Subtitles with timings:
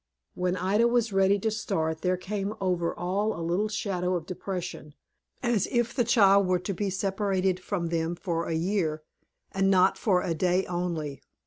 [0.33, 4.95] When Ida was ready to start, there came over all a little shadow of depression,
[5.43, 9.03] as if the child were to be separated from them for a year,
[9.51, 11.21] and not for a day only.